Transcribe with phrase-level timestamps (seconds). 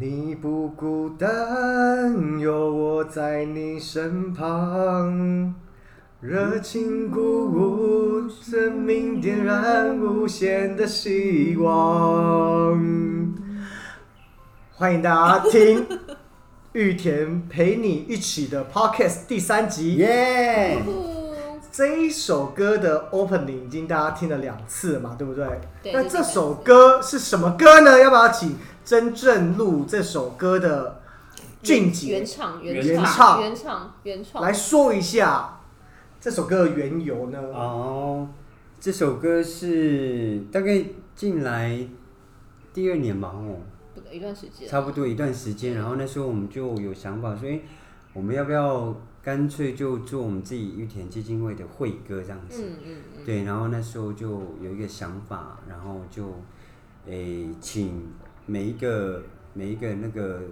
[0.00, 5.54] 你不孤单，有我在你身旁，
[6.22, 12.80] 热情鼓舞，生命点燃无限的希望。
[14.72, 15.86] 欢迎大家听
[16.72, 19.96] 玉田陪你一起的 Podcast 第三集。
[19.96, 20.82] 耶！
[21.70, 25.46] 这一首歌的 opening 已经大家听了两次了嘛，对不对？
[25.82, 28.00] 对那这首歌是什么歌呢？
[28.00, 28.56] 要不要请
[28.90, 31.00] 真正录这首歌的
[31.62, 35.60] 俊杰原唱原唱唱原唱原唱来说一下
[36.20, 37.38] 这首歌的缘由呢？
[37.54, 38.28] 哦，
[38.80, 40.84] 这首歌是大概
[41.14, 41.86] 进来
[42.74, 43.58] 第二年吧，哦，
[43.94, 45.76] 不一段时间，差不多一段时间。
[45.76, 47.60] 然后那时候我们就有想法所以，
[48.12, 52.64] 我们要不要干脆就做我们自己玉田基金会的会歌这样子？
[52.66, 54.28] 嗯嗯嗯，对，然后那时候就
[54.60, 56.24] 有一个想法，然后就
[57.06, 58.12] 诶、请
[58.50, 59.22] 每一个
[59.54, 60.42] 每一个那个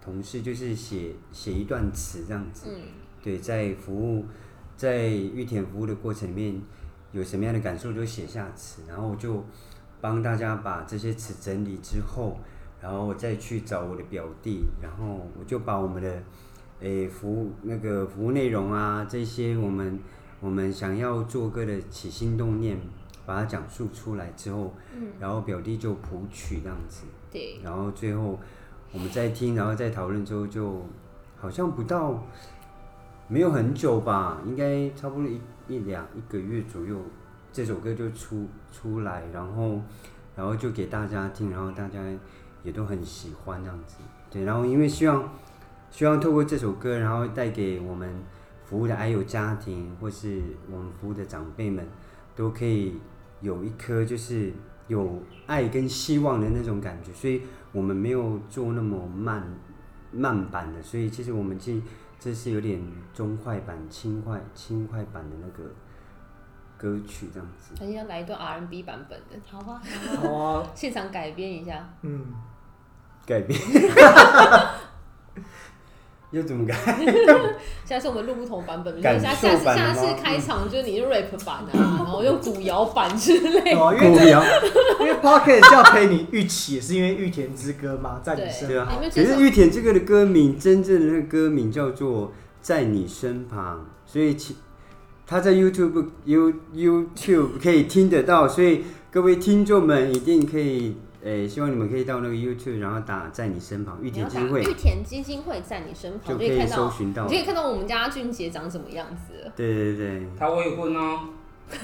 [0.00, 2.68] 同事就是写写一段词这样子。
[2.70, 2.80] 嗯
[3.24, 4.24] 对，在服务
[4.76, 6.60] 在玉田服务的过程里面
[7.12, 9.44] 有什么样的感受就写下词，然后我就
[10.00, 12.36] 帮大家把这些词整理之后，
[12.80, 16.22] 然后我再去找我的表弟，然后我就把我们的
[16.80, 20.00] 诶、服务那个服务内容啊这些我们
[20.40, 22.76] 我们想要做歌的起心动念，
[23.24, 24.74] 把它讲述出来之后，
[25.18, 28.38] 然后表弟就谱曲这样子，对，然后最后
[28.92, 30.84] 我们再听，然后再讨论之后，就
[31.36, 32.22] 好像不到
[33.28, 37.00] 没有很久吧，应该差不多一一两一个月左右，
[37.52, 39.80] 这首歌就出出来，然后
[40.36, 41.98] 然后就给大家听，然后大家
[42.62, 43.96] 也都很喜欢这样子。
[44.30, 45.30] 对，然后因为希望
[45.90, 48.12] 希望透过这首歌，然后带给我们
[48.64, 51.86] 服务的爱友家庭，或是我们服务的长辈们，
[52.34, 52.98] 都可以
[53.42, 54.52] 有一颗就是
[54.88, 59.46] 有爱跟希望的那种感觉，所以我们没有做那么慢
[60.12, 61.80] 慢版的，所以其实我们这
[62.18, 62.80] 这是有点
[63.12, 65.70] 中快版、轻快轻快版的那个
[66.78, 67.74] 歌曲这样子。
[67.80, 69.18] 而且要来一段 R&B 版本。
[69.28, 69.82] 的，好吧，
[70.20, 72.26] 好啊， 现场改编一下，嗯，
[73.26, 73.58] 改编，
[76.32, 76.74] 要怎么改？
[77.84, 84.42] 现在是我们录不同版本，感下下次下次开场就是你用 rap 版啊， 然后用古谣版之类的，哦，因为不要。
[85.00, 88.88] 因为 Podcast 叫陪你一起，也是因为玉田之歌嘛，在你对身对啊。
[88.90, 92.28] 你们，可是玉田这个的歌名，真正的那个歌名叫做
[92.60, 94.56] 《在你身旁》，所以其
[95.26, 107.28] 他在 YouTube You YouTube 可以听得到，所以各位听众们一定可以，诶、希望你们可以到那个 YouTube，然后打“在你身旁”玉田基金会玉田基金会在你身旁，就可以搜寻到你。
[107.30, 109.52] 可以看到我们家俊杰长什么样子了。
[109.54, 111.20] 对对对，他未婚哦，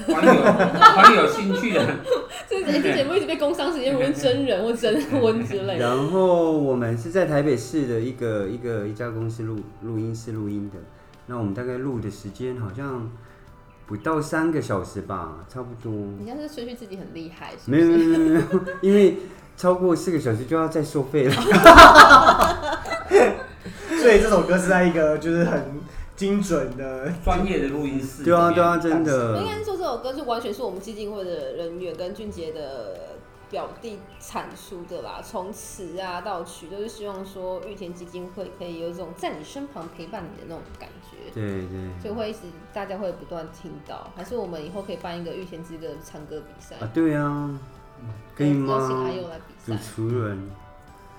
[0.07, 1.95] 还有 还有兴趣的，
[2.49, 5.79] 这这节目一直被工商时间问真人 或真婚之类的。
[5.79, 10.77] 然后我们是在台北市的一个一个一家公司录录音室录音的，
[11.27, 13.09] 那我们大概录的时间好像
[13.89, 15.91] 不到三个小时吧，差不多。
[16.19, 17.93] 你现在是吹嘘自己很厉害，没有没？
[17.93, 18.45] 有没有没有，
[18.81, 19.17] 因为
[19.57, 21.33] 超过四个小时就要再收费了。
[23.99, 25.81] 所以这首歌是在一个就是很
[26.15, 28.23] 精准的，专业的录音室。
[28.23, 29.51] 对啊对啊，真的应的。
[29.51, 33.17] 该是说这首歌是完全是我们基金会的人员跟俊杰的
[33.49, 42.39] 表弟产出的啦，从词啊到曲都是希望说玉田基金会可以有一种在你身旁陪伴你的那种感觉，对对就会一直
[42.73, 47.49] 大家会不断听到，还是我们以后可以办一个玉田之歌唱歌比赛，啊，对啊，
[48.35, 49.11] 可以邀请吗阿？
[49.11, 49.79] 佑来比主赛。
[49.81, 50.49] 持人，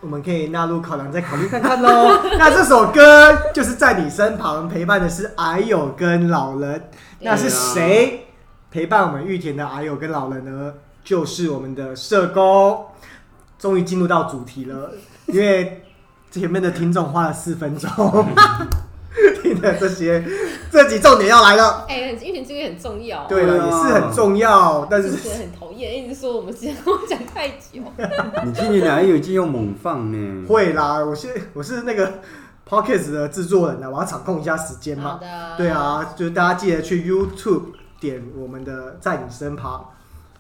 [0.01, 2.23] 我们可以纳入考量，再考虑看看喽。
[2.39, 6.91] 那这首歌就是在你身旁陪伴的是矮友跟老人，
[7.21, 8.29] 那是谁
[8.71, 10.75] 陪伴我们玉田的矮友跟老人呢？
[11.11, 12.87] 就是我们的社工。
[13.59, 14.93] 终于进入到主题了，
[15.27, 15.83] 因为
[16.31, 17.91] 前面的听众花了四分钟
[19.43, 20.25] 听的这些，
[20.71, 21.85] 这集重点要来了。
[21.89, 27.83] 哎、玉田这个很重要，对了，对啊也是很重要，但是很讨厌，一直说我们时间我讲太久。
[28.47, 30.47] 你今年哪有记用猛放呢？
[30.47, 31.05] 会啦。
[31.05, 32.21] 我是我是那个
[32.67, 35.11] podcast 的制作人呢，我要掌控一下时间嘛。
[35.11, 37.65] 好的，对，啊，就是大家记得去 YouTube
[38.01, 39.85] 点我们的在你身旁。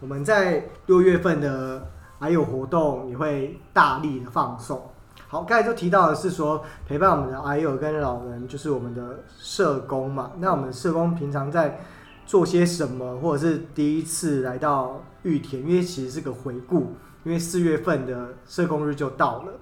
[0.00, 4.90] 我们在六月份的还有活动也会大力的放送。
[5.28, 10.32] 好，刚才就提到的是说陪伴我们的癌友跟老人，就是我们的社工嘛。
[10.38, 11.80] 那我们社工平常在
[12.26, 19.52] 做些什么，或者是第一次来到玉田，因为其实是个回顾，因为四月份的社工日就到了，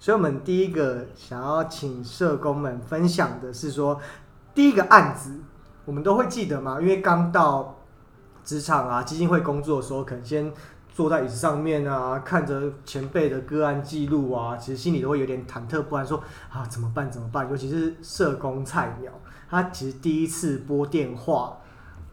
[0.00, 4.00] 所以我们第一个想要请社工们分享的是说，
[4.54, 5.38] 第一个案子
[5.84, 7.76] 我们都会记得嘛，因为刚到
[8.44, 10.52] 职场啊基金会工作的时候，可能先
[10.88, 17.50] 坐在椅子上面啊，看着前辈的个案记录啊，其实心里都会有点忐忑不安，说啊怎么办怎么办？
[17.50, 19.10] 尤其是社工菜鸟，
[19.48, 21.58] 他其实第一次拨电话，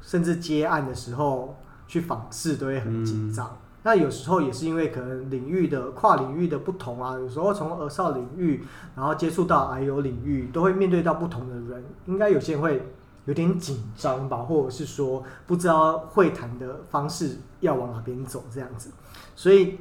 [0.01, 1.57] 甚至接案的时候
[1.87, 3.57] 去访视都会很紧张。
[3.83, 8.63] 那有时候也是因为可能领域的跨领域的不同啊，有时候从儿少领域，
[8.95, 12.93] 然后接触到癌友领域，都会面对到不同的人，应该有些人会
[13.25, 18.91] 有点紧张吧，或者是说不知道会谈的方式要往哪边走这样子。
[19.35, 19.79] 所以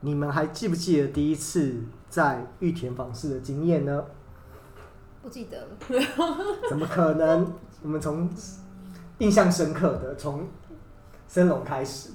[0.00, 4.04] 你们还记不记得第一次在玉田访视的经验呢？
[5.22, 5.68] 不记得了。
[6.68, 7.52] 怎么可能？
[7.82, 8.30] 我们从
[9.18, 10.48] 印象深刻的，从
[11.26, 12.10] 森龙开始。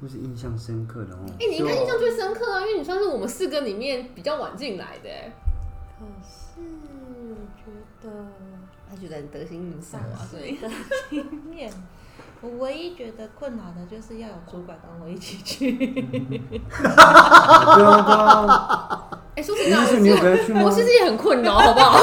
[0.00, 1.18] 不是印象深刻的哦。
[1.40, 5.10] 哎、你应该印象最深刻啊，因为你算是我们四个里面比较晚进来的、
[6.58, 7.62] 是我觉
[8.02, 8.08] 得
[8.88, 10.68] 他觉得很得心应手啊，所以的
[11.10, 11.72] 经验，
[12.40, 15.72] 我唯一觉得困扰的就是要有主管跟我一起去。
[15.72, 21.98] 对啊对啊，哎、说实在，我其跟去吗实我其实也很困扰，好不好？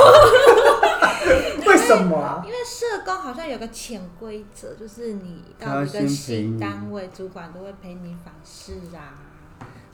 [1.66, 2.44] 为什么啊？
[2.46, 9.18] 因为社工好像有个潜规则，就是你到一个新单位，主管都会陪你访视啊。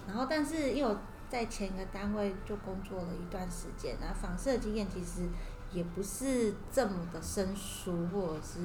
[0.08, 1.00] 然后，但是因为我
[1.32, 5.30] 在前一个单位就工作了一段时间，然后访视的经验其实
[5.72, 8.60] 也不是这么的生疏，或者是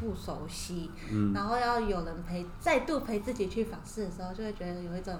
[0.00, 0.90] 不熟悉。
[1.12, 5.14] 嗯，然后要有人陪，再度陪自己去访视的时候，就会觉得有一种，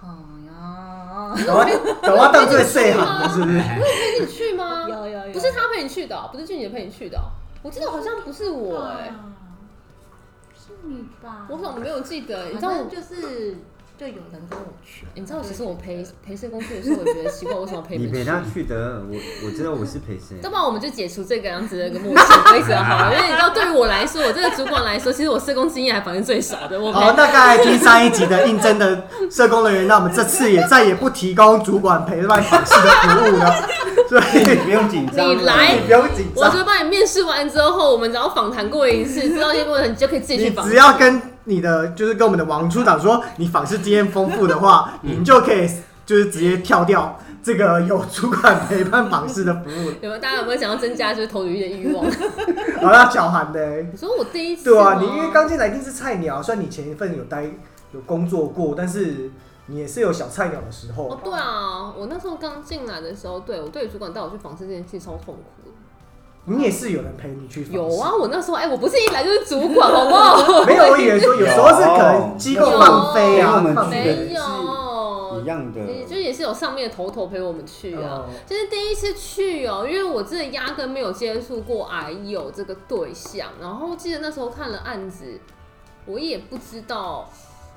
[0.00, 0.08] 哎
[0.46, 1.64] 呀，等我
[2.02, 3.58] 等我当最细行的，是不是？
[3.60, 4.88] 陪你去吗？
[4.88, 7.28] 有有有，不是他陪你去的哦、不是俊杰陪你去的哦、
[7.62, 9.28] 我记得好像不是我哎、啊
[10.54, 11.46] 是你吧？
[11.50, 12.46] 我怎么没有记得？
[12.48, 13.56] 你知道我反正就是
[14.02, 17.96] 就有人跟我去，你知道，其实我陪陪社工去的时候，我觉得奇怪，为什么陪？
[17.96, 19.14] 你陪他去的，我
[19.46, 20.50] 我知道我是陪谁要。
[20.50, 26.80] 不然我们就解除这个样子的一个默契规则好了，因为你知道，对于我来说，我这个主管来说，其实我社工经验还反正最少的。
[26.80, 33.68] 我好，陪那刚才听上一集的应征的社工人员，那我们这次也再也不提供主管陪伴访试的服务了，
[34.10, 40.68] 所以你不用紧张，你来你不用紧张，我就帮你面试完之后，我们只要访谈过一次，知道一些过程，你就可以自己去你访。
[40.68, 45.68] 只要跟你的就是跟我们的王处长说你访视经验丰富的话，你就可以
[46.06, 49.90] 就是直接跳掉这个有主管陪伴访视的服务。
[50.00, 50.18] 有没有？
[50.18, 52.04] 大家有没有想要增加就是投履历的欲望？
[52.80, 57.44] 好了，小韩的、你说我第一次对啊，你因为刚进来一定是菜鸟，虽然你前一份有待
[57.92, 59.30] 有工作过，但是
[59.66, 61.18] 你也是有小菜鸟的时候哦，。
[61.24, 65.70] 对啊，我那时候刚进来的时候，对我对主管带我去访视这件事超痛苦的。
[66.44, 67.76] 你也是有人陪你去访视。
[67.76, 70.64] 有啊，，我那时候哎、我不是一来就是主管， 好不好？
[70.64, 73.96] 没有，我以为说有时候是可能机构放飞啊，有我们放飞。
[74.04, 74.42] 没有。
[75.42, 78.26] 一，样的，也就也是有上面的头头陪我们去啊。
[78.26, 78.26] 哦。
[78.46, 85.40] 就是第一次去哦、因为我真的压根没有接触过癌友这个对象，然后记得那时候看了案子，
[86.06, 87.28] 我也不知道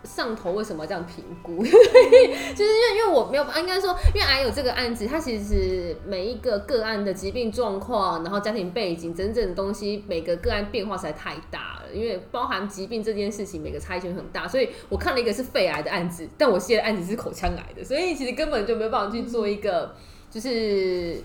[0.06, 19.96] 上头为什么这样评估， 就是因为因为我没有，应该说，因为癌有这个案子，它其实每一个个案的疾病状况，然后家庭背景，整整的东西，每个个案变化实在太大了，因为包含疾病这件事情，每个差异性很大，所以我看了一个是肺癌的案子，但我接的案子是口腔癌的，所以其实根本就没有办法去做一个
[20.30, 21.18] 就是。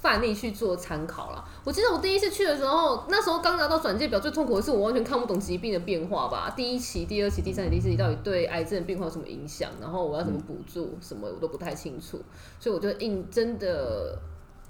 [0.00, 1.44] 范例去做参考了。
[1.64, 6.52] 我记得我第一次去的时候，那时候刚拿到转介表，最痛苦的是我完全看不懂疾病的变化吧。
[6.56, 12.20] 第一期、第二期、第三期、第四期到底对癌症的变化有什么影响，然后我要怎么补助，什么我都不太清楚。
[12.60, 14.16] 所以我就硬真的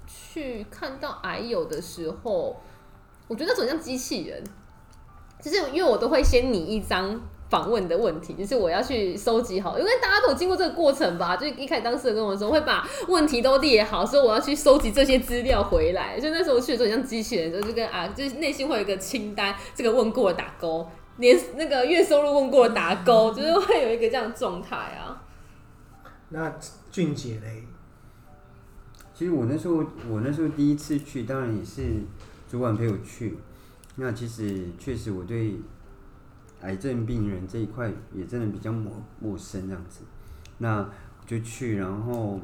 [0.07, 2.59] 去看到癌友的时候，
[3.27, 4.43] 我觉得那种像机器人，
[5.41, 7.21] 就是因为我都会先拟一张。
[7.49, 11.35] 访问的问题，就是我要去收集好，因为大家都有经过这个过程吧。
[11.35, 16.19] 就是一开始当事人跟我说，会把问题都列好，所以我要去收集这些资料回来。
[16.19, 20.87] 就那时候去的时候，很像机器人，就就跟啊，就是内心会有一个清单，这个问过了打勾，
[21.17, 25.23] 连那个月收入问过了打勾，就是会有一个这样的状态啊。
[26.29, 26.53] 那
[26.91, 27.63] 俊杰嘞，
[29.15, 31.81] 其实我那时候，我那时候第一次去，当然也是
[32.47, 33.37] 主管陪我去。
[33.95, 35.55] 那其实确实我对
[36.61, 40.01] 癌症病人这一块也真的比较陌陌生这样子。
[40.57, 42.39] 那我就去，然后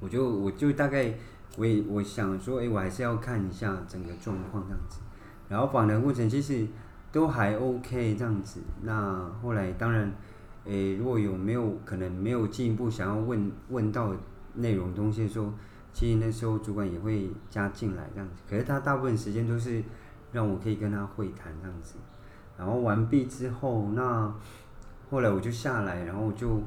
[0.00, 1.14] 我就我就大概
[1.56, 5.00] 我也我想说，哎、我还是要看一下整个状况这样子。
[5.48, 6.66] 然后访谈过程其实
[7.10, 8.60] 都还 OK 这样子。
[8.82, 10.12] 那后来当然，
[10.64, 14.14] 诶、如果有没有可能没有进一步想要问问到
[14.54, 15.52] 内容东西的时候，
[15.92, 18.42] 其实那时候主管也会加进来这样子。
[18.48, 19.82] 可是他大部分时间都是
[20.32, 21.96] 让我可以跟他会谈这样子。
[22.58, 24.34] 然后完毕之后，那
[25.10, 26.60] 后来我就下来，然后我就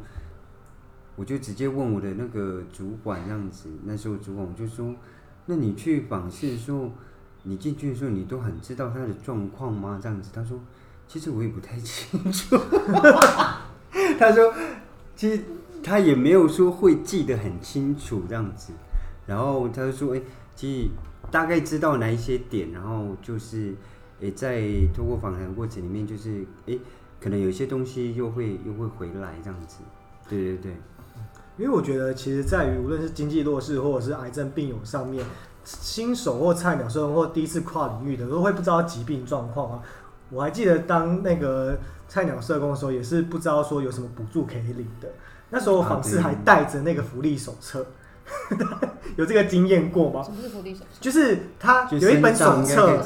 [1.15, 3.69] 我就直接问我的那个主管这样子。
[3.83, 4.95] 那时候主管我就说
[5.45, 6.89] ：“那你去访视的时候，
[7.43, 10.57] 你进去的时候，你都很知道他的状况吗？”这样子，他说
[11.07, 12.57] ：“其实我也不太清楚。
[14.17, 14.53] 他说，
[15.15, 15.43] 其实
[15.83, 18.71] 他也没有说会记得很清楚这样子。
[19.27, 20.21] 然后他就说，哎、
[20.55, 20.89] 其实
[21.29, 23.75] 大概知道哪一些点，然后就是，
[24.21, 24.61] 哎、在
[24.93, 26.79] 通过访谈的过程里面，就是，诶、
[27.19, 29.77] 可能有一些东西又会又会回来这样子。
[30.29, 30.71] 对对对，
[31.57, 35.25] 因为我觉得，其实在于无论是经济弱势或者是癌症病友上面，
[35.63, 39.83] 新手或菜鸟生或第一次跨领域的，都会不知道疾病状况啊。
[40.29, 45.09] 我还记得当那个菜鸟社工的时候，也是不知道说有什么补助可以领的。
[45.49, 47.85] 那时候访视还带着那个福利手册，
[49.17, 50.23] 有这个经验过吗？
[50.23, 50.85] 什么是福利手册？
[50.99, 52.97] 就是他有一本手册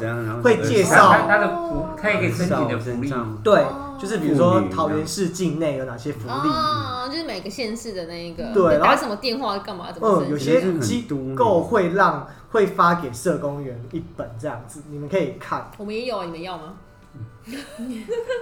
[0.43, 3.13] 会介绍他他的福，他也可以申请的福利。
[3.43, 10.38] 对哦，就是比如说桃园市境内有哪些福利，啊，就是每个县市的那一个，对打什么电话干嘛怎么嗯，有？
[10.38, 16.74] 些机构会让会发给社工员一本这样子，你们可以看，我们也有啊，你们要吗？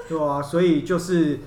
[0.08, 1.40] 对啊，所以就是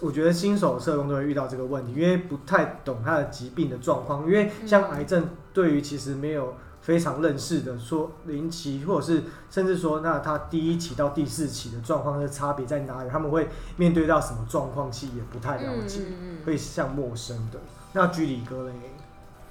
[0.00, 17.58] 我觉得新手社工都会遇到这个问题，因为不太懂他的疾病的状况，因为像癌症对于其实没有非常认识的说零期，或者是甚至说那他第一期到第四期的状况的差别在哪里，他们会面对到什么状况，其实也不太了嗯解，嗯会像陌生的。
[17.92, 18.72] 那居里哥嘞？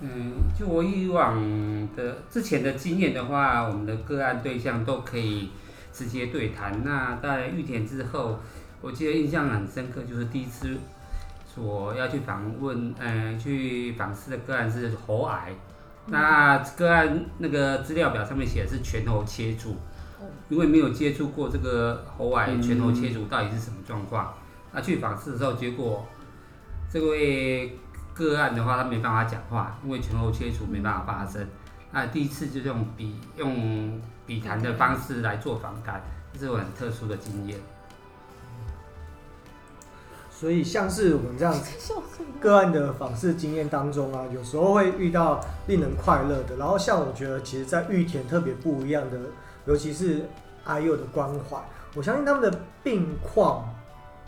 [0.02, 5.50] 嗯，就我以往的之前的经验的话，我们的个案对象都可以
[5.92, 6.84] 直接对谈。
[6.84, 8.38] 那在玉田之后，
[8.86, 10.77] 我记得印象很深刻，就是第一次
[11.56, 15.51] 我要去访问，呃，去访视的个案是喉癌。
[16.06, 19.75] 那个案那个资料表上面写的是全喉切除，
[20.50, 24.32] 因为没有接触过这个喉癌全喉切除到底是什么状况。
[24.72, 26.06] 那去访视的时候，结果
[26.88, 27.80] 这位
[28.13, 31.44] 个案的话，他没办法讲话，因为全喉切除没办法发声。
[31.92, 36.00] 那第一次就用笔用笔谈的方式来做访谈，
[36.34, 37.58] 这是我很特殊的经验。
[40.38, 41.94] 所以像是我们这样子
[42.42, 49.18] 个案的访视经验当中啊，有时候会遇到令人快乐的，然后像我觉得，其实，在玉田特别不一样的，
[49.65, 50.25] 尤其是
[50.65, 51.58] 阿佑的关怀，
[51.96, 53.74] 我相信他们的病况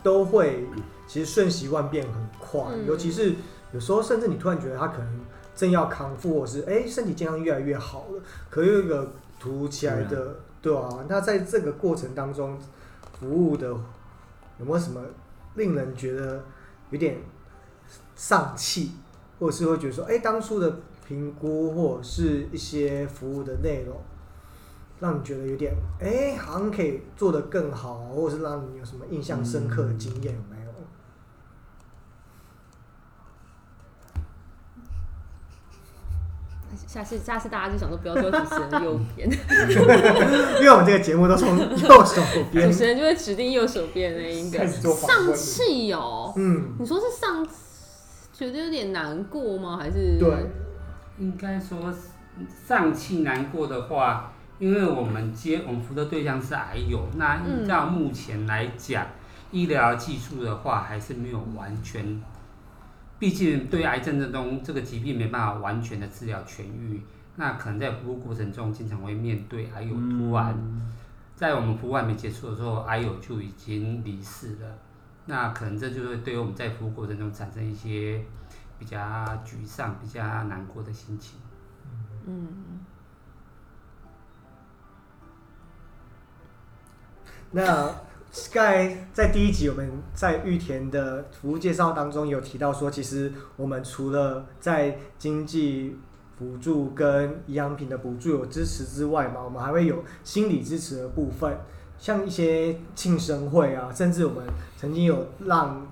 [0.02, 0.66] 都会
[1.06, 2.86] 其实瞬息万变很快，嗯。
[2.86, 3.34] 尤其是
[3.72, 5.20] 有时候甚至你突然觉得他可能
[5.54, 12.58] 正要康复，或是哎、身体健康越来越好了，可又有一个突如其来的，对啊，那在这个过程当中，
[13.20, 15.00] 服务的有没有什么
[15.58, 16.42] 令人觉得
[16.90, 17.18] 有点
[18.14, 18.92] 丧气，
[19.38, 23.94] 或者是会觉得说，哎、当初的评估或者是一些服务的内容，
[25.00, 30.57] 让你觉得有点，哎、好像可以做得更好，或者是让你有什么印象深刻的经验有没有？
[36.86, 39.28] 下次下次大家就想说不要说主持人的右边，
[40.60, 42.70] 因为我们这个节目都从右手边。
[42.70, 44.58] 主持人就会指定右手边那一个。
[44.58, 47.46] 开始做访上问，气哦，嗯，你说是上
[48.32, 49.76] 觉得有点难过吗？
[49.76, 50.18] 还是？
[50.18, 50.30] 对，
[51.18, 51.92] 应该说
[52.66, 59.06] 上气难过的话，因为我们接我们服的对象是癌友，那依照目前来讲，
[59.50, 62.22] 医疗技术的话还是没有完全，
[63.18, 67.02] 毕竟对癌症这种这个疾病没办法完全的治疗痊愈，
[67.36, 70.56] 那可能在服务过程中经常会面对癌友突然。
[71.34, 74.78] 在我们服务还没结束的时候，癌友就已经离世了。
[75.26, 78.24] 那可能这就会对我们在服务过程中产生一些
[78.78, 78.98] 比较
[79.44, 81.38] 沮丧、比较难过的心情。
[87.50, 87.94] 那
[88.30, 95.96] Sky 在第一集我们在玉田的服务介绍当中有提到说，其实我们除了在经济
[96.38, 101.58] 补助跟营养品的补助有支持之外嘛，我们还会有心理支持的部分，
[101.98, 104.44] 像一些庆生会啊，甚至我们
[104.76, 105.86] 曾经有让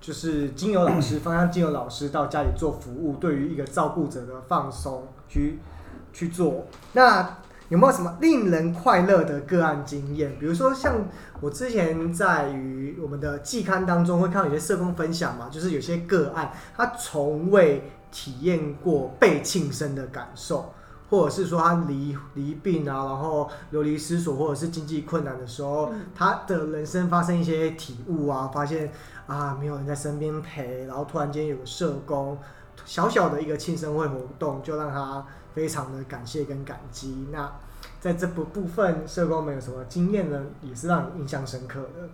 [0.00, 5.58] 就是精油老师，芳香精油老师到家里做服务，对于一个照顾者的放松去
[6.12, 6.66] 去做。
[6.92, 10.38] 那有没有什么令人快乐的个案经验？
[10.38, 11.06] 比如说像
[11.40, 20.72] 我之前在于我们的季刊当中会看到有些社工分享嘛，就是有些个案他从未体验过被庆生的感受，
[21.10, 28.90] 或者是说他离离病啊，然后流离失所，或者是经济困难的时候，他的人生发生一些体悟啊，发现
[29.26, 32.38] 啊没有人在身边陪，然后突然间有个社工
[32.86, 35.26] 小小的一个庆生会活动，就让他
[35.58, 37.26] 非常的感谢跟感激。
[37.32, 37.50] 那
[38.00, 40.46] 在这部部分，社工们有什么经验呢？
[40.62, 42.08] 也是让你印象深刻的。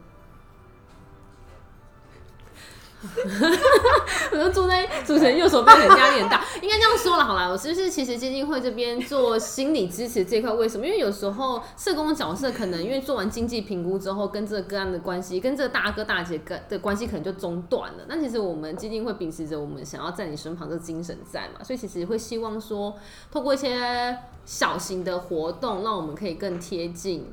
[4.33, 7.51] 我就坐在主持人右手边很压力很大，应该这样说了好了。
[7.51, 10.87] 我就是其实基金会这边做心理支持这块，为什么？
[10.87, 18.05] 因为有时候社工的角色可能因为做完经济评估之后，跟这个个案的关系，跟这个大哥大姐跟的关系可能就中断了。
[18.09, 22.97] 那其实我们基金会秉持着我们想要在你身旁的精神在嘛，所以其实会希望说，
[23.31, 27.33] 透过一些小型的活动，让我们可以更贴近。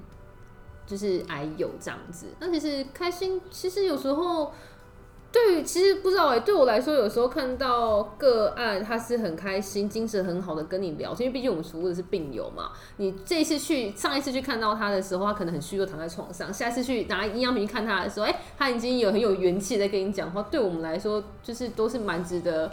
[0.83, 4.51] 就是癌友这样子，那其实开心，其实有时候
[5.31, 12.71] 对，其实不知道哎、对我来说，有时候看到个案他是很开心、精神很好的跟你聊天，因为毕竟我们服务的是病友嘛。
[12.97, 20.43] 你这一次去，上一次去看到他的时候，他可能很虚弱躺在床上；下一次去拿营养品看他的时候，哎、他已经有很有元气在跟你讲话。
[20.51, 22.69] 对我们来说，就是都是蛮值得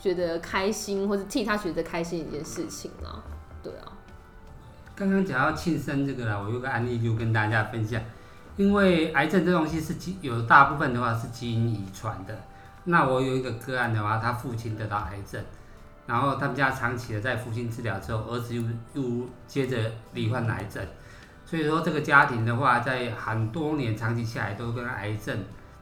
[0.00, 3.22] 觉得开心，或者替他觉得开心一件事情了。
[3.62, 3.92] 对啊，
[4.96, 8.00] 刚刚讲到庆生这个啦，我有个案例就跟大家分享。
[8.60, 12.38] 因为癌症这东西是基有大部分的话是基因遗传的。
[12.84, 15.42] 那我有一个个案的话，他父亲得到癌症，
[16.06, 18.62] 然后他们家长期的在父亲治疗之后，儿子又
[18.92, 20.86] 又接着罹患癌症，
[21.46, 25.38] 所以说这个家庭的话，在很多年长期下来都跟癌症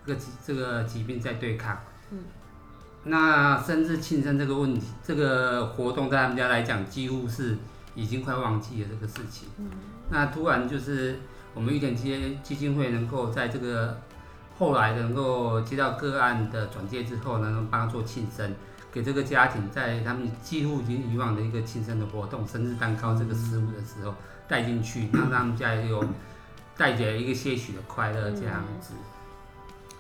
[0.07, 1.77] 这个疾这个疾病在对抗。
[2.13, 2.21] 嗯。
[3.03, 7.57] 那甚至庆生这个问题，这个活动在他们家来讲，几乎是
[7.97, 9.49] 已经快忘记了这个事情。
[9.59, 9.69] 嗯。
[10.11, 11.19] 那突然就是
[11.59, 13.99] 我们玉田基基金会能够在这个
[14.57, 18.55] 后来能够接到个案的转介之后呢，能帮他做庆生，
[18.93, 24.15] 给这个家庭在他们几乎已经以往的一个庆生的活动，生日蛋糕这个食物的时候
[24.47, 26.05] 带进去，让他们家有
[26.77, 28.95] 带着一个些许的快乐这样子。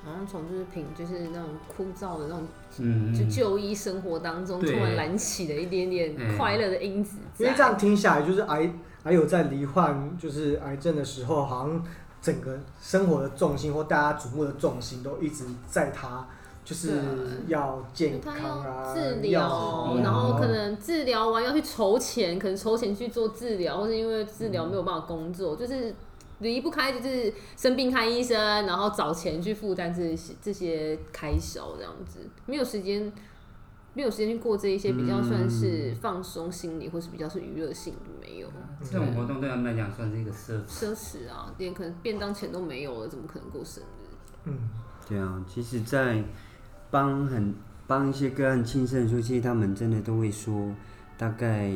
[0.04, 2.46] 好像从就是平就是那种枯燥的那种
[2.78, 7.44] 嗯，就就医生活当中，突然燃起了一点点嗯快乐的因子在。
[7.44, 8.70] 因为这样听下来，就是癌
[9.04, 11.82] 癌友在罹患就是癌症的时候，好像
[12.20, 16.26] 整个生活的重心或大家瞩目的重心都一直在他，
[16.64, 17.00] 就是对
[17.46, 25.94] 要健他康啊，要治要疗，嗯然后可能治疗完要去筹钱，可能筹钱去做治疗，或是因为治疗没有办法工作，就是
[26.40, 28.36] 离不开就是生病看医生，
[28.66, 33.10] 然后找钱去负担这些这些开销，这样子没有时间。
[33.98, 38.48] 没有时间去过这一些比较算是放松心理，或是比较是娱乐性的，没有
[38.80, 40.68] 这种活动对他们来讲算是一个奢侈。
[40.68, 44.14] 奢侈啊，连可能便当钱都没有了，怎么可能过生日？
[44.44, 44.56] 嗯，
[45.08, 46.22] 对啊，其实，在
[46.92, 47.52] 帮很
[47.88, 50.72] 帮一些个案庆生的时候，其实他们真的都会说，
[51.16, 51.66] 大概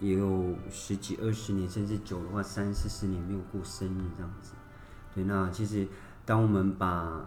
[0.00, 4.54] 也有十几二十年，甚至久的话三四十年没有过生日这样子。
[5.14, 5.86] 对，那其实
[6.24, 7.24] 当我们把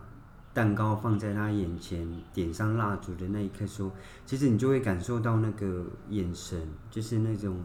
[0.56, 3.92] 蛋糕放在他眼前，点上蜡烛的那一刻时候，
[4.26, 6.58] 其实你就会感受到那个眼神，
[6.90, 7.62] 就是那种，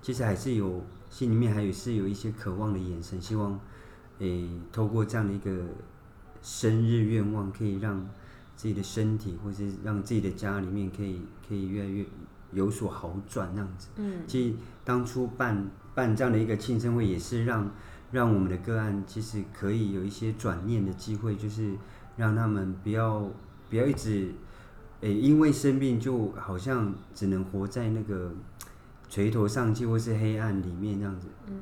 [0.00, 3.60] 其实还是有心里面还有是有一些渴望的眼神，希望，
[4.20, 5.66] 诶，透过这样的一个
[6.40, 8.00] 生日愿望，可以让
[8.56, 12.06] 自己的身体，或是让自己的家里面可以可以越来越
[12.52, 13.88] 有所好转那样子。
[13.96, 17.70] 嗯，其实当初办办这样的一个庆生会，也是让
[18.12, 21.74] 让我们的个案其实可以有一些转念的机会，就是
[22.16, 23.28] 让他们不要
[23.68, 24.32] 不要一直，
[25.00, 28.32] 诶、因为生病就好像只能活在那个
[29.08, 31.28] 垂头丧气或是黑暗里面这样子。
[31.46, 31.60] 嗯，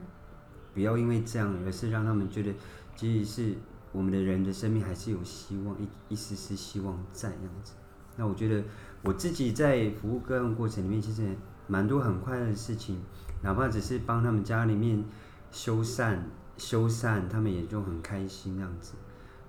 [0.75, 2.53] 不要因为这样，而是让他们觉得，
[2.95, 3.55] 即使是
[3.93, 7.73] 我们的人的生命还是有希望，一一丝丝希望在这样子。
[8.17, 8.63] 那我觉得
[9.03, 11.27] 我自己在服务个案过程里面，其实
[11.67, 13.01] 蛮多很快乐的事情，
[13.43, 15.03] 哪怕只是帮他们家里面
[15.51, 16.19] 修缮
[16.59, 18.93] 修缮，他们也就很开心这样子。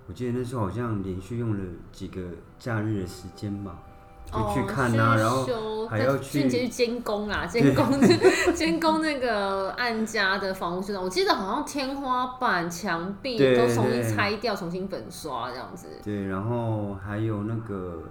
[0.06, 2.20] 我记得那时候好像连续用了几个
[2.58, 3.78] 假日的时间吧，
[4.30, 7.86] 就去看啊，哦然后修还要去迅捷去监工啊， 监工
[8.54, 15.86] 监工那个按家的房屋修缮，我记得好像天花板、墙壁都重新拆掉，重新粉刷这样子。
[16.02, 18.02] 对，然后还有那个，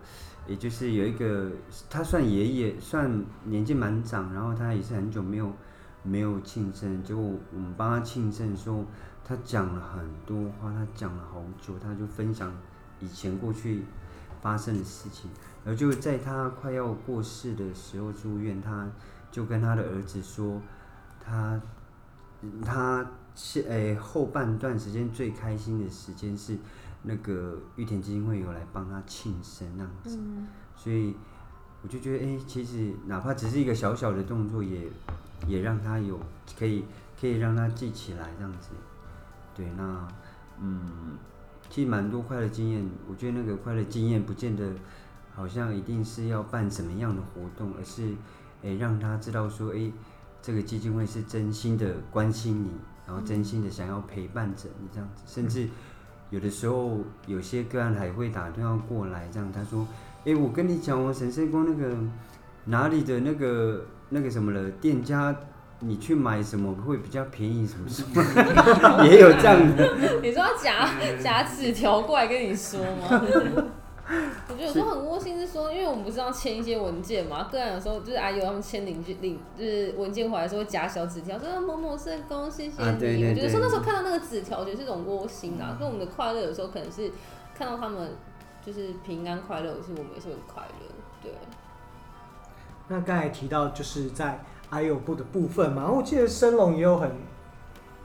[0.48, 1.50] 也就是有一个，
[1.90, 5.52] 他算爷爷，算年纪蛮长，然后他也是很久没有
[6.02, 8.84] 没有庆生，结果我们帮他庆生的时候，
[9.26, 12.52] 他讲了很多话，他讲了好久，他就分享
[13.00, 13.84] 以前过去
[14.42, 15.32] 发生的事情，
[15.64, 18.90] 然后就在他快要过世的时候住院，他
[19.32, 20.62] 就跟他的儿子说，
[21.24, 21.62] 他
[22.66, 26.58] 他现诶、后半段时间最开心的时间是
[27.04, 30.20] 那个玉田基金会有来帮他庆生那样子，
[30.76, 31.16] 所以
[31.82, 34.90] 我就觉得诶、其实哪怕只是一个小小的动作也，
[35.48, 36.20] 也让他有
[36.60, 36.84] 可以
[37.20, 38.70] 可以让他记起来这样子。
[39.56, 40.08] 对，那
[40.62, 41.18] 嗯，
[41.70, 44.68] 其实蛮多快乐经验，我觉得那个快乐经验不见得
[45.36, 48.14] 好像一定是要办什么样的活动，而是
[48.62, 49.92] 诶、让他知道说诶、
[50.42, 52.72] 这个基金会是真心的关心你，
[53.08, 55.68] 然后真心的想要陪伴着你这样子，甚至
[56.30, 59.88] 有的时候有些个案还会打电话过来，这样他说
[60.26, 61.98] 诶、我跟你讲哦，沈圣光那个
[62.66, 65.36] 哪里的那个那个什么了，店家
[65.86, 70.20] 你去买什么会比较便宜，什么什么， 也有这样的。
[70.22, 70.90] 你说要夹
[71.22, 73.08] 夹纸条过来跟你说吗？
[74.50, 82.90] 我觉得有时候很窝心，是说，因为我们不是要签一些文件嘛，个人有时候就是阿姨他们签领据领就是文件回来的时候会夹小纸条，说某某社工谢谢你。
[82.90, 85.76] 啊对对我觉得说那时候看到那个纸条，我觉得是一种窝心啊。
[85.78, 87.10] 所以我们的快乐有时候可能是
[87.58, 88.12] 看到他们
[88.66, 90.86] 就是平安快乐，是我们也是很快乐。
[91.22, 91.32] 对，
[92.90, 94.44] 那刚才提到就是在
[94.74, 97.12] 还有部的部分嘛，然后我记得升龙也有很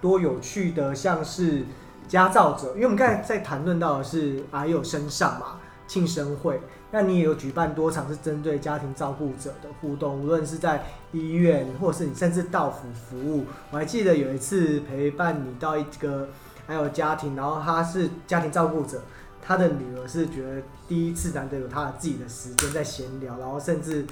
[0.01, 1.65] 多有趣的，像是
[2.07, 13.47] 家造者，因为我们刚才在谈论到的是 I 有身上嘛庆生会，那你也有举办多场是针对家庭照顾者的互动，无论是在医院或是你甚至到府服务。
[13.71, 16.29] 我还记得有一次陪伴你到一个
[16.67, 19.01] 还有家庭，然后他是家庭照顾者，
[19.41, 24.07] 他的女儿是觉得第一次难得有他自己的时间在闲聊，然后甚至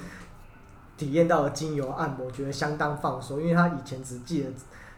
[0.97, 4.49] 体验到了精油按摩，觉得相当放松，因为他以前只记得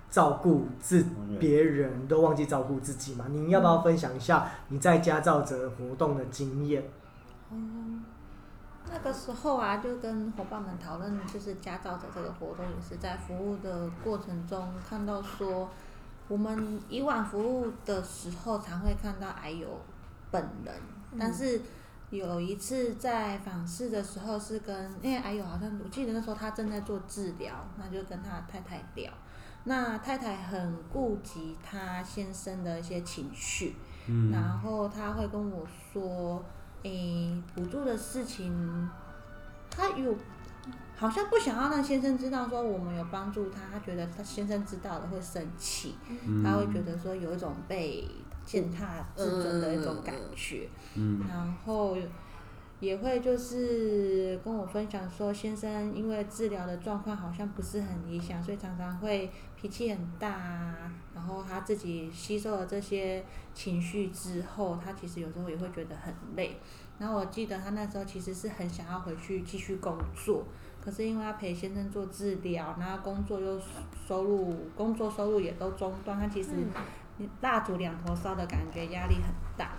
[0.10, 1.06] 照顾自
[1.40, 3.26] 别人，都忘记照顾自己嘛。
[3.30, 6.84] 您要不要分享一下你在家照者活动的经验？
[8.92, 15.70] 那个时候啊，就跟伙伴们讨论，就是家照者这个活动，也是在服务的过程中看到说，
[16.28, 19.68] 我们以往服务的时候常会看到癌友
[20.32, 20.74] 本人，
[21.20, 21.62] 但是
[22.10, 29.12] 有一次在访视的时候是跟，因为癌友好像我记得那时候他正在做治疗，那就跟他太太聊，
[29.66, 33.76] 那太太很顾及他先生的一些情绪，
[34.08, 34.32] 嗯。
[34.32, 36.44] 然后他会跟我说，
[36.82, 38.90] 诶、补助的事情，
[39.70, 40.16] 他有
[40.96, 45.96] 好像不想要让先生知道说我们有帮助他，他觉得他先生知道了会生气，
[46.26, 46.44] 嗯。
[46.44, 48.10] 他会觉得说有一种被
[48.50, 51.96] 践踏自尊的一种感觉，嗯然后
[52.80, 60.92] 也会就是跟我分享说，先生因为治疗的状况好像不是很理想，所以常常会脾气很大啊。
[61.14, 66.58] 然后他自己吸收了这些情绪之后，他其实有时候也会觉得很累。
[66.98, 70.44] 然后我记得他那时候其实是很想要回去继续工作，
[70.84, 73.62] 可是因为他陪先生做治疗，然后工作又
[74.08, 76.50] 收入工作收入也都中断，他其实
[77.42, 79.72] 蜡烛两头烧的感觉压力很大。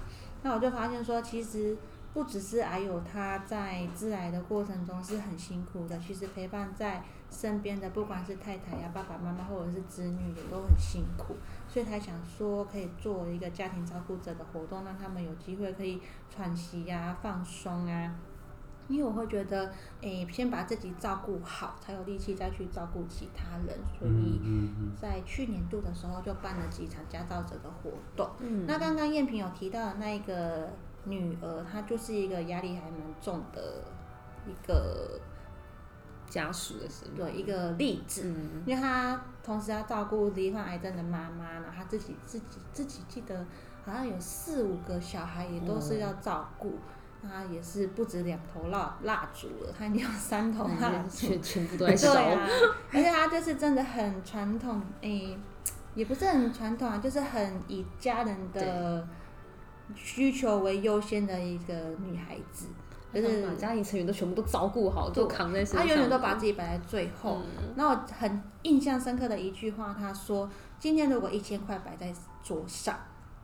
[0.42, 1.76] 那我就发现说，其实
[2.12, 11.37] 不只是还有他在治癌的过程中是很辛苦的，其实陪伴在身边的，不管是太太呀、爸爸妈妈或者是子女，也都很辛苦。
[11.68, 18.14] 所以才想说，可以做一个家庭照顾者的活动，让他们有机会可以喘息呀、放松啊。
[18.90, 23.79] 因为我会觉得，诶、先把自己照顾好，才有力气再去照顾其他人。
[23.98, 24.40] 所以
[25.00, 28.29] 在去年度的时候，就办了几场家照者的活动。
[28.40, 30.68] 嗯那刚刚燕萍有提到的那一个
[31.05, 33.85] 女儿，她就是一个压力还蛮重的
[34.46, 35.20] 一个
[36.29, 43.46] 家属的事，对一个例子，嗯，因为她同时要照顾罹患癌症的妈妈，然后她自己自己自己记得
[43.85, 46.74] 好像有四五个小孩也都是要照顾。
[47.22, 52.48] 那也是不止两头蜡蜡烛了，她已经有三头蜡烛，全全部都在烧，对啊，
[52.92, 55.37] 而且她就是真的很传统，诶、
[55.94, 59.06] 也不是很传统啊，就是很以家人的
[59.94, 62.66] 需求为优先的一个女孩子，
[63.12, 67.38] 就是把家庭成员都全部都照顾好，都扛在身上，她永远都把自己摆在最后。
[67.59, 67.74] 嗯。
[67.76, 72.98] 那我很印象深刻的一句话，她说：“今天如果一千块摆在桌上，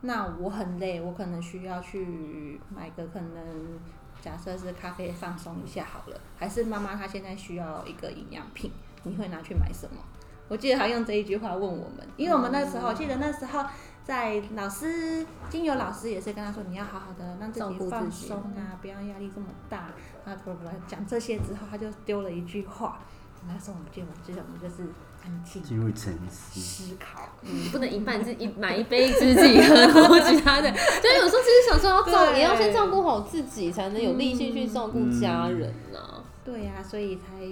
[0.07, 3.79] 那我很累，我可能需要去买个可能
[4.21, 8.71] 假设是咖啡放松一下好了，还是妈妈她现在需要一个营养品，
[9.03, 10.01] 你会拿去买什么？”
[10.49, 13.65] 我记得她用这一句话问我们，因为我们那时候，我记得那时候
[14.03, 19.89] 在老师精油老师也是跟她说，你要好好的让自己放松啊，不要压力这么大。
[20.23, 22.99] 啊，不不不，讲这些之后，他就丢了一句话。
[23.47, 24.89] 那时候我们记得，我记得我们就是
[25.27, 26.59] 安静进入沉思。
[26.59, 27.27] 思考。
[27.41, 30.71] 嗯，不能一半自一买一杯自己喝，然后其他的，
[31.03, 37.43] 就有时候其实想说要照，也要先照顾好自己，才能有力气去照顾家人呐、对呀、所以才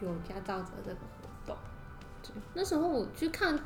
[0.00, 0.96] 有家照者这个
[2.54, 3.58] 那时候我去看，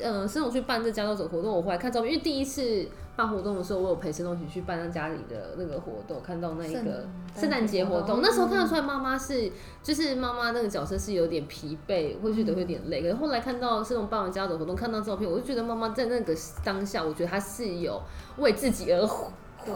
[0.00, 9.50] 呃，申总去办这家教者活动，我回来看照片，因为第一次办活动的时候，我有陪申总一起去办他家里的那个活动，看到那一个圣圣诞节活动，嗯那时候看得出来妈妈是，
[9.82, 13.02] 就是妈妈那个角色是有点疲惫，会觉得会有点累。
[13.02, 18.00] 可是后来看到申总办完家者活动，看到照片，我就觉得妈妈在那个当下，我觉得她是有
[18.38, 19.30] 为自己而活。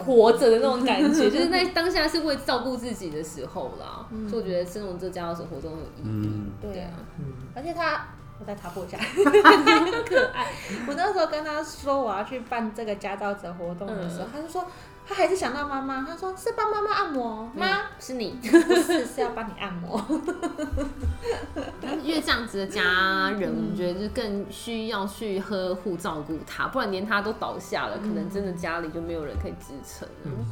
[0.05, 4.29] 活着的那种感觉， 就是在当下是为照顾自己的时候啦，嗯。
[4.29, 6.29] 所以我觉得申总这家教者活动很有意义。
[6.29, 6.73] 嗯，对啊。
[6.73, 8.07] 对啊，嗯，而且他，
[8.41, 10.51] 我再插播一下， 很可爱。
[10.87, 14.65] 我那时候跟他说我要去办这个家照者活动的时候，他就说
[15.07, 17.67] 他还是想到妈妈，他说是帮妈妈按摩吗？
[17.99, 20.03] 是你，不是，是要帮你按摩。
[22.01, 30.45] 因为这样子的家人，我觉得就更需要去呵护照顾他，不然连他都倒下了，可能真的家里就没有人可以支撑了。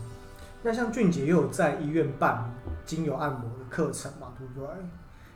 [0.61, 2.53] 那像俊杰也有在医院办
[2.85, 4.69] 精油按摩的课程嘛，对不对？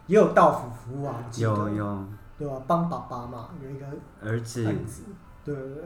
[0.06, 2.06] 也有到府服务啊，我记得有有
[2.38, 2.62] 对吧？
[2.68, 3.86] 帮爸爸嘛，有一个
[4.22, 4.64] 儿子，
[5.46, 5.84] 对对对，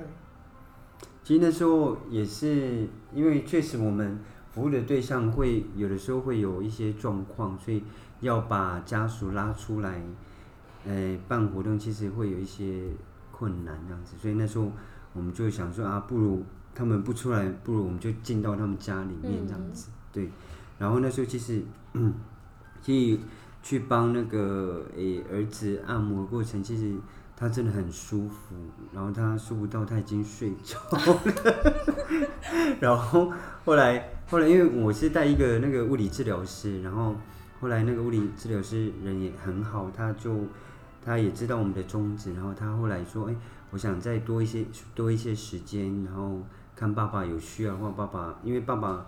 [1.24, 7.84] 其实那时候也是因为确实我们服务的对象会有的时候会有一些状况，所以
[8.22, 10.02] 要把家属拉出来，
[10.86, 12.84] 呃，办活动其实会有一些
[13.32, 14.72] 困难这样子，所以那时候
[15.14, 20.30] 我们就想说啊，不如他们不出来，不如我们就进到他们家里面这样子，对。
[20.80, 22.14] 然后那时候其实，嗯，
[22.84, 23.20] 去
[23.68, 26.96] 去帮那个诶、儿子按摩过程，其实
[27.36, 28.56] 他真的很舒服，
[28.94, 31.22] 然后他舒服到他已经睡着了，
[32.80, 33.30] 然后
[33.66, 37.14] 后来后来因为我是带一个那个物理治疗师，然后
[37.60, 40.46] 后来那个物理治疗师人也很好，他就
[41.04, 43.36] 他也知道我们的宗旨，然后他后来说，哎、
[43.72, 44.64] 我想再多一些
[44.96, 46.42] 多一些时间，然后
[46.74, 49.06] 看爸爸有需要的话，爸爸因为爸爸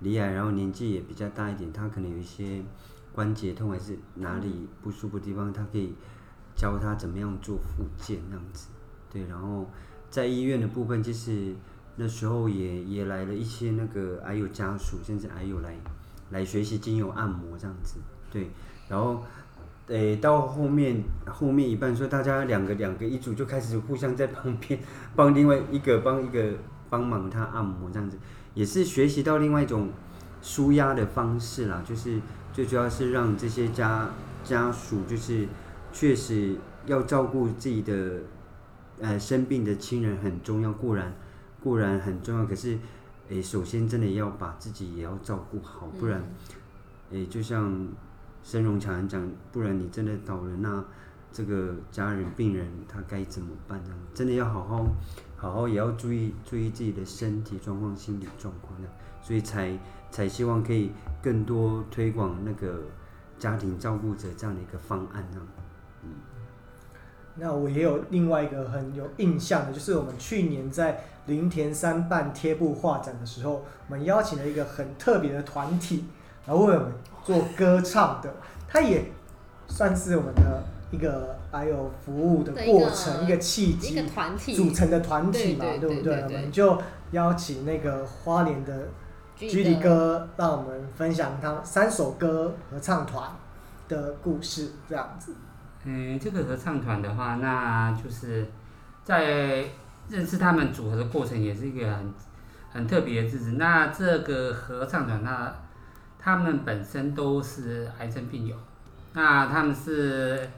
[0.00, 2.62] 离癌，然后年纪也比较大一点，他可能有一些
[3.12, 5.94] 关节痛还是哪里不舒服的地方，他可以
[6.54, 8.68] 教他怎么样做复健这样子。
[9.10, 9.68] 对，然后
[10.10, 11.54] 在医院的部分，其实
[11.96, 15.76] 那时候也也来了一些那个癌友家属，甚至癌友来
[16.30, 18.00] 来学习精油按摩这样子。
[18.30, 18.50] 对，
[18.88, 19.22] 然后。
[19.88, 24.78] 诶，到后面后面一半说大家两个两个一组就开始互相在旁边
[25.14, 26.54] 帮另外一个帮一个
[26.88, 28.16] 帮忙他按摩这样子，
[28.54, 29.90] 也是学习到另外一种
[30.40, 32.20] 舒压的方式啦，就是
[32.52, 34.10] 最主要是让这些家
[34.44, 35.48] 家属就是
[35.92, 38.20] 确实要照顾自己的
[39.00, 41.12] 呃生病的亲人很重要，固然
[41.62, 42.78] 固然很重要，可是
[43.28, 46.22] 诶首先真的要把自己也要照顾好，不然
[47.10, 47.88] 诶就像
[48.42, 50.84] 申荣强讲，不然你真的倒了，那
[51.32, 53.90] 这个家人病人他该怎么办呢？
[54.12, 54.86] 真的要好好
[55.36, 58.88] 好好也要注意注意自己的身体状况、心理状况的，
[59.22, 59.78] 所以才
[60.12, 62.82] 才希望可以更多推广那个
[63.40, 65.40] 家庭照顾者这样的一个方案呢。
[66.04, 66.10] 嗯。
[67.34, 76.04] 那我也有另外一个很有印象的，就是我们去年在林田山办贴布画展的时候，我们邀请了一个很特别的团体，
[76.46, 76.92] 然后为我们
[77.24, 78.34] 做歌唱的，
[78.68, 79.06] 他也
[79.66, 84.54] 算是我们的一个还有服务的过程，一个契一个机团体。
[84.54, 86.36] 组成的团体嘛，对对不对对对。
[86.36, 86.78] 我们就
[87.12, 88.88] 邀请那个花莲的
[89.36, 93.30] 居里哥，让我们分享他三首歌合唱团
[93.88, 95.34] 的故事，这样子。
[95.84, 98.46] 嗯，这个合唱团的话，那就是
[99.02, 99.64] 在
[100.08, 102.14] 认识他们组合的过程，也是一个很
[102.72, 103.52] 很特别的日子。
[103.52, 105.52] 那这个合唱团，那
[106.18, 108.56] 他们本身都是癌症病友，
[109.12, 110.48] 那他们是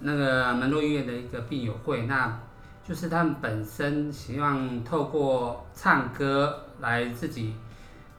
[0.00, 2.38] 那个门洛医院的一个病友会，那
[2.86, 7.54] 就是他们本身希望透过唱歌来自己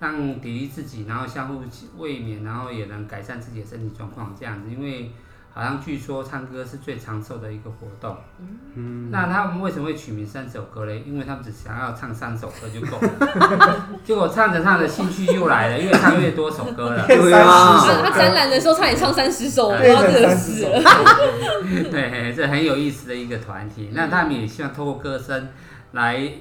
[0.06, 1.62] 让砥砺自己，然后相互
[1.98, 5.12] 慰勉，然后也能改善自己的身体状况，这样子，因为。
[5.58, 8.18] 好像据说唱歌是最长寿的一个活动。
[8.76, 11.02] 嗯，那他们为什么会取名三首歌嘞？
[11.08, 13.88] 因为他们只想要唱三首歌就够了。
[14.04, 17.08] 结果唱着唱着兴趣又来了，越唱越多首歌了。
[17.08, 23.92] 对他啊，他展览的时候差点唱三十首，我不知变道这个成三十首事了。，对，这很有意思的一个团体。
[23.94, 25.48] 那他们也希望透过歌声
[25.94, 26.32] 来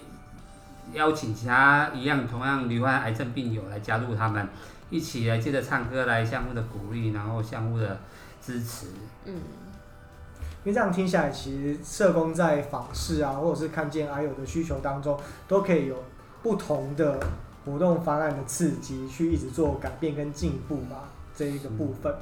[0.95, 4.49] 邀请其他一样同样罹患癌症病友来加入他们，
[4.91, 7.99] 一起来接着唱歌，来相互的鼓励，然后相互的
[8.41, 8.87] 支持。
[9.25, 16.03] 嗯，因为这样听下来，其实社工在访视啊，或者是看见癌友的需求当中，都可以有
[16.43, 17.19] 不同的
[17.65, 22.15] 活动方案的刺激，去一直做改变跟进步嘛，这一个部分。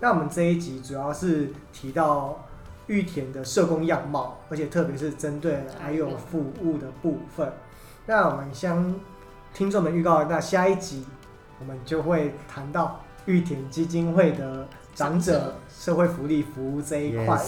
[0.00, 2.44] 那我们这一集主要是提到
[2.88, 7.50] 玉田的社工样貌，而且特别是针对癌友服务的部分。
[8.10, 8.94] 那我们向
[9.52, 11.04] 听众们预告，那下一集
[11.60, 17.38] 我们就会谈到玉田基金会的长者社会福利服务这一块。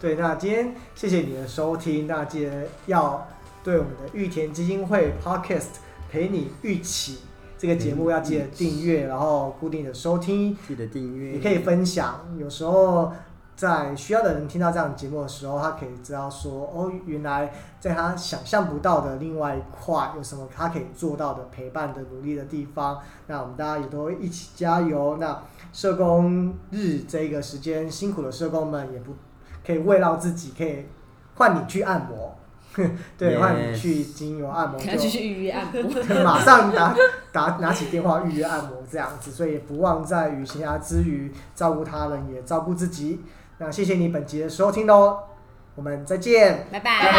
[0.00, 3.28] 对，那今天谢谢你的收听，那记得要
[3.62, 5.66] 对我们的玉田基金会 Podcast
[6.10, 7.20] 陪你一起
[7.56, 12.26] 这个节目要记得订阅，然后固定的收听，记得订阅，也可以分享。
[12.40, 13.12] 有时候
[13.62, 17.48] 在需要的人听到这样的节目的时候他可以知道说哦原来
[17.78, 22.98] 在他想象不到的另外一块有什么他可以做到的陪伴的努力的地方。
[23.28, 25.16] 那我们大家也都一起加油。
[25.20, 25.40] 那
[25.72, 29.14] 社工日这个时间辛苦的社工们也不
[29.64, 30.84] 可以慰劳自己可以
[31.36, 32.36] 换你去按摩。
[32.74, 34.80] 哼 对换你去精油按摩。
[34.80, 36.24] 就继续预约按摩。
[36.24, 36.96] 马上打
[37.30, 43.20] 打拿起电话预约按摩这样子所以不忘在旅行啊之余照顾他人也照顾自己。
[43.58, 45.24] 那谢谢你本集的收听哦
[45.74, 46.66] 我们再见。
[46.70, 47.12] 拜拜。